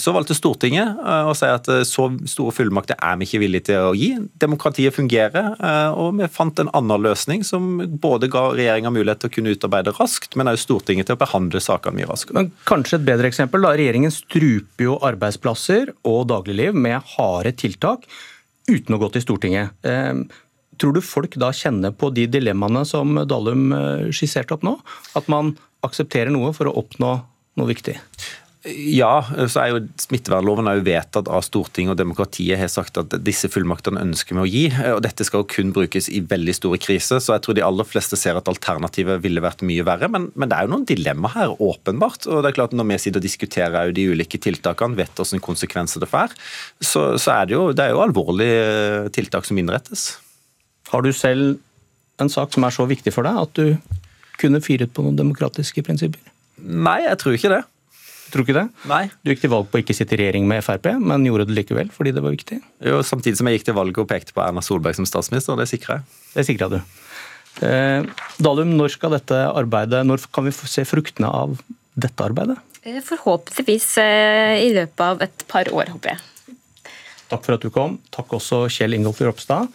Så 0.00 0.14
valgte 0.16 0.36
Stortinget 0.38 1.00
å 1.02 1.34
si 1.36 1.50
at 1.50 1.70
så 1.88 2.08
store 2.28 2.54
fullmakter 2.56 2.98
er 3.00 3.18
vi 3.20 3.28
ikke 3.28 3.42
villige 3.42 3.68
til 3.72 3.90
å 3.90 3.94
gi 3.98 4.12
demokratiet 4.40 4.94
fungerer. 4.96 5.54
Eh, 5.56 5.96
og 5.96 6.16
vi 6.18 6.28
fant 6.32 6.62
en 6.62 6.70
annen 6.76 7.04
løsning 7.06 7.44
som 7.46 7.78
både 8.02 8.30
ga 8.32 8.48
regjeringa 8.56 8.92
mulighet 8.94 9.24
til 9.24 9.30
å 9.30 9.34
kunne 9.36 9.54
utarbeide 9.56 9.94
raskt, 9.98 10.36
men 10.36 10.50
også 10.50 10.66
Stortinget 10.66 11.08
til 11.08 11.16
å 11.16 11.20
behandle 11.20 11.62
sakene 11.62 12.00
mye 12.00 12.08
raskere. 12.10 12.40
Men 12.40 12.50
kanskje 12.68 12.98
et 12.98 13.06
bedre 13.06 13.30
eksempel 13.30 13.62
da, 13.64 13.74
Regjeringen 13.76 14.14
struper 14.14 14.88
jo 14.88 14.96
arbeidsplasser 15.06 15.92
og 16.08 16.26
dagligliv 16.32 16.74
med 16.74 16.98
harde 17.16 17.52
tiltak 17.56 18.08
uten 18.66 18.96
å 18.96 19.00
gå 19.02 19.12
til 19.14 19.24
Stortinget. 19.24 19.76
Eh, 19.86 20.24
tror 20.80 20.96
du 20.96 21.04
folk 21.04 21.38
da 21.40 21.52
kjenner 21.54 21.94
på 21.96 22.10
de 22.14 22.26
dilemmaene 22.30 22.84
som 22.88 23.14
Dalum 23.28 23.70
eh, 23.76 24.08
skisserte 24.14 24.56
opp 24.56 24.66
nå? 24.66 24.76
At 25.18 25.30
man 25.32 25.54
aksepterer 25.86 26.32
noe 26.34 26.52
for 26.56 26.68
å 26.68 26.76
oppnå 26.82 27.12
noe 27.56 27.70
viktig? 27.70 27.96
Ja, 28.66 29.20
så 29.46 29.60
er 29.62 29.68
jo 29.70 29.80
smittevernloven 30.00 30.66
er 30.66 30.80
jo 30.80 30.84
vedtatt 30.88 31.28
av 31.30 31.44
Stortinget, 31.46 31.92
og 31.94 32.00
demokratiet 32.00 32.58
har 32.58 32.70
sagt 32.72 32.98
at 32.98 33.12
disse 33.22 33.46
fullmaktene 33.52 34.02
ønsker 34.02 34.34
vi 34.34 34.42
å 34.42 34.48
gi. 34.50 34.62
og 34.90 35.02
Dette 35.04 35.26
skal 35.26 35.44
jo 35.44 35.48
kun 35.52 35.70
brukes 35.76 36.08
i 36.10 36.22
veldig 36.26 36.54
store 36.56 36.80
kriser, 36.82 37.20
så 37.22 37.36
jeg 37.36 37.44
tror 37.44 37.58
de 37.58 37.64
aller 37.66 37.86
fleste 37.86 38.18
ser 38.18 38.38
at 38.38 38.50
alternativet 38.50 39.22
ville 39.22 39.44
vært 39.44 39.62
mye 39.66 39.84
verre. 39.86 40.10
Men, 40.10 40.30
men 40.34 40.50
det 40.50 40.58
er 40.58 40.66
jo 40.66 40.72
noen 40.74 40.88
dilemma 40.88 41.30
her, 41.36 41.54
åpenbart. 41.62 42.26
og 42.26 42.42
det 42.42 42.50
er 42.50 42.58
klart 42.58 42.74
Når 42.74 42.88
vi 42.90 42.98
sitter 43.04 43.22
og 43.22 43.28
diskuterer 43.28 43.94
de 43.94 44.08
ulike 44.10 44.40
tiltakene, 44.42 44.98
vet 44.98 45.14
hvilke 45.22 45.44
konsekvenser 45.46 46.02
det 46.02 46.10
får, 46.10 46.34
så, 46.80 47.04
så 47.22 47.36
er 47.36 47.46
det, 47.46 47.54
jo, 47.54 47.70
det 47.76 47.86
er 47.86 47.94
jo 47.94 48.02
alvorlige 48.02 49.12
tiltak 49.14 49.46
som 49.46 49.62
innrettes. 49.62 50.16
Har 50.90 51.06
du 51.06 51.12
selv 51.14 51.60
en 52.22 52.32
sak 52.32 52.50
som 52.54 52.66
er 52.66 52.74
så 52.74 52.88
viktig 52.88 53.14
for 53.14 53.26
deg 53.26 53.38
at 53.44 53.54
du 53.54 53.96
kunne 54.40 54.62
firet 54.64 54.90
på 54.92 55.06
noen 55.06 55.16
demokratiske 55.18 55.86
prinsipper? 55.86 56.34
Nei, 56.56 57.02
jeg 57.06 57.20
tror 57.20 57.36
ikke 57.36 57.52
det. 57.52 57.62
Tror 58.32 58.42
du 58.42 58.48
ikke 58.48 58.58
det? 58.58 58.66
Nei. 58.90 59.02
Du 59.22 59.30
gikk 59.30 59.44
til 59.44 59.52
valg 59.52 59.68
på 59.70 59.78
å 59.78 59.82
ikke 59.82 59.94
sitte 59.96 60.16
i 60.16 60.20
regjering 60.20 60.46
med 60.50 60.64
Frp, 60.66 60.88
men 60.98 61.24
gjorde 61.28 61.46
det 61.48 61.56
likevel 61.60 61.90
fordi 61.94 62.12
det 62.16 62.24
var 62.24 62.34
viktig? 62.34 62.58
Jo, 62.84 63.00
Samtidig 63.06 63.38
som 63.38 63.48
jeg 63.50 63.60
gikk 63.60 63.68
til 63.68 63.76
valget 63.78 64.02
og 64.02 64.08
pekte 64.10 64.34
på 64.36 64.42
Erna 64.44 64.64
Solberg 64.64 64.98
som 64.98 65.06
statsminister, 65.08 65.54
og 65.54 65.62
det 65.62 65.68
sikra 65.70 66.00
jeg. 66.00 66.08
Det 66.34 66.46
sikra 66.48 66.70
du. 66.72 66.78
Eh, 67.64 68.06
Dalum, 68.42 68.74
når 68.76 68.96
skal 68.96 69.14
dette 69.16 69.38
arbeidet, 69.48 70.02
når 70.08 70.26
kan 70.34 70.48
vi 70.48 70.54
se 70.56 70.84
fruktene 70.88 71.30
av 71.30 71.54
dette 71.96 72.26
arbeidet? 72.26 72.58
Eh, 72.82 73.00
forhåpentligvis 73.04 73.88
eh, 74.02 74.56
i 74.66 74.72
løpet 74.76 75.06
av 75.06 75.22
et 75.24 75.46
par 75.50 75.70
år, 75.72 75.94
håper 75.94 76.14
jeg. 76.14 76.56
Takk 77.30 77.46
for 77.46 77.56
at 77.56 77.64
du 77.64 77.72
kom. 77.74 77.96
Takk 78.14 78.36
også 78.38 78.66
Kjell 78.70 78.94
Ingolf 78.98 79.22
Ropstad. 79.24 79.72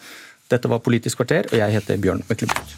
Dette 0.52 0.68
var 0.68 0.84
Politisk 0.84 1.20
kvarter, 1.20 1.48
og 1.50 1.58
jeg 1.58 1.76
heter 1.76 2.00
Bjørn 2.00 2.24
Myklebust. 2.28 2.71